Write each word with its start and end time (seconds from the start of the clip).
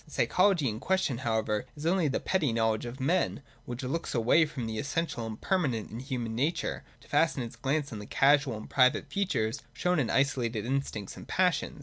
The 0.05 0.09
psychology 0.13 0.67
in 0.67 0.79
question 0.79 1.19
however 1.19 1.65
is 1.75 1.85
only 1.85 2.07
that 2.07 2.25
petty 2.25 2.51
know 2.51 2.71
ledge 2.71 2.85
of 2.87 2.99
men, 2.99 3.43
which 3.65 3.83
looks 3.83 4.15
away 4.15 4.47
from 4.47 4.65
the 4.65 4.79
essential 4.79 5.27
and 5.27 5.39
permanent 5.39 5.91
in 5.91 5.99
human 5.99 6.33
nature 6.33 6.83
to 7.01 7.07
fasten 7.07 7.43
its 7.43 7.55
glance 7.55 7.93
on 7.93 7.99
the 7.99 8.07
casual 8.07 8.57
and 8.57 8.67
private 8.67 9.11
features 9.11 9.61
shown 9.73 9.99
in 9.99 10.09
isolated 10.09 10.65
instincts 10.65 11.15
and 11.17 11.27
passions. 11.27 11.79